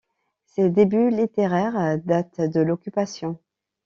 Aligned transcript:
Ses 0.47 0.71
débuts 0.71 1.11
littéraires 1.11 1.99
datent 2.03 2.41
de 2.41 2.59
l'Occupation. 2.59 3.37